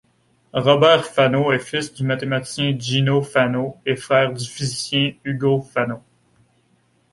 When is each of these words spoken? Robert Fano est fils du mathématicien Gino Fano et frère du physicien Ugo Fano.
Robert 0.55 1.05
Fano 1.05 1.51
est 1.51 1.59
fils 1.59 1.93
du 1.93 2.03
mathématicien 2.03 2.75
Gino 2.75 3.21
Fano 3.21 3.77
et 3.85 3.95
frère 3.95 4.33
du 4.33 4.43
physicien 4.47 5.13
Ugo 5.25 5.61
Fano. 5.61 5.99